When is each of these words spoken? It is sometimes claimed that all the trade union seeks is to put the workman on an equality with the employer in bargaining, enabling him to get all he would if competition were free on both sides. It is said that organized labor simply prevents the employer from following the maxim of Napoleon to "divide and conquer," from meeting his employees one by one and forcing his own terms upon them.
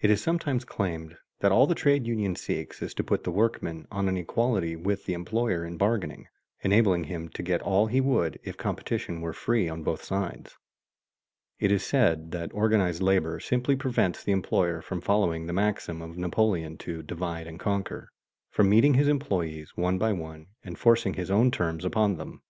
It 0.00 0.08
is 0.08 0.22
sometimes 0.22 0.64
claimed 0.64 1.18
that 1.40 1.52
all 1.52 1.66
the 1.66 1.74
trade 1.74 2.06
union 2.06 2.34
seeks 2.34 2.80
is 2.80 2.94
to 2.94 3.04
put 3.04 3.24
the 3.24 3.30
workman 3.30 3.86
on 3.90 4.08
an 4.08 4.16
equality 4.16 4.74
with 4.74 5.04
the 5.04 5.12
employer 5.12 5.66
in 5.66 5.76
bargaining, 5.76 6.28
enabling 6.62 7.04
him 7.04 7.28
to 7.28 7.42
get 7.42 7.60
all 7.60 7.86
he 7.86 8.00
would 8.00 8.38
if 8.42 8.56
competition 8.56 9.20
were 9.20 9.34
free 9.34 9.68
on 9.68 9.82
both 9.82 10.02
sides. 10.02 10.56
It 11.58 11.70
is 11.70 11.84
said 11.84 12.30
that 12.30 12.54
organized 12.54 13.02
labor 13.02 13.38
simply 13.38 13.76
prevents 13.76 14.24
the 14.24 14.32
employer 14.32 14.80
from 14.80 15.02
following 15.02 15.46
the 15.46 15.52
maxim 15.52 16.00
of 16.00 16.16
Napoleon 16.16 16.78
to 16.78 17.02
"divide 17.02 17.46
and 17.46 17.60
conquer," 17.60 18.08
from 18.50 18.70
meeting 18.70 18.94
his 18.94 19.08
employees 19.08 19.76
one 19.76 19.98
by 19.98 20.14
one 20.14 20.46
and 20.64 20.78
forcing 20.78 21.12
his 21.12 21.30
own 21.30 21.50
terms 21.50 21.84
upon 21.84 22.16
them. 22.16 22.40